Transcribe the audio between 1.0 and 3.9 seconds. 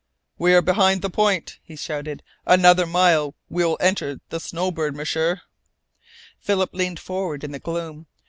the point," he shouted. "Another mile and we will